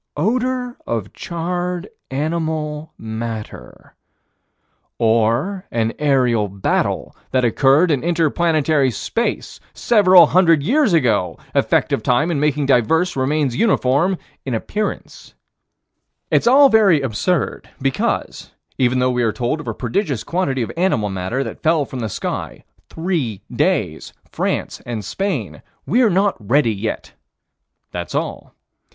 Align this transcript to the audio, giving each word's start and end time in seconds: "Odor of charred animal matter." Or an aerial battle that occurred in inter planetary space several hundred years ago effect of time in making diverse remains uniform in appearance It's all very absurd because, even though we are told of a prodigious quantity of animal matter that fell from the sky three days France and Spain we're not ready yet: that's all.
"Odor 0.17 0.77
of 0.87 1.13
charred 1.13 1.87
animal 2.09 2.91
matter." 2.97 3.93
Or 4.97 5.67
an 5.69 5.93
aerial 5.99 6.47
battle 6.47 7.15
that 7.29 7.45
occurred 7.45 7.91
in 7.91 8.03
inter 8.03 8.31
planetary 8.31 8.89
space 8.89 9.59
several 9.75 10.25
hundred 10.25 10.63
years 10.63 10.93
ago 10.93 11.37
effect 11.53 11.93
of 11.93 12.01
time 12.01 12.31
in 12.31 12.39
making 12.39 12.65
diverse 12.65 13.15
remains 13.15 13.55
uniform 13.55 14.17
in 14.43 14.55
appearance 14.55 15.35
It's 16.31 16.47
all 16.47 16.67
very 16.69 16.99
absurd 17.01 17.69
because, 17.79 18.49
even 18.79 18.97
though 18.97 19.11
we 19.11 19.21
are 19.21 19.31
told 19.31 19.59
of 19.59 19.67
a 19.67 19.73
prodigious 19.75 20.23
quantity 20.23 20.63
of 20.63 20.71
animal 20.75 21.11
matter 21.11 21.43
that 21.43 21.61
fell 21.61 21.85
from 21.85 21.99
the 21.99 22.09
sky 22.09 22.63
three 22.89 23.41
days 23.55 24.13
France 24.31 24.81
and 24.83 25.05
Spain 25.05 25.61
we're 25.85 26.09
not 26.09 26.33
ready 26.39 26.73
yet: 26.73 27.13
that's 27.91 28.15
all. 28.15 28.55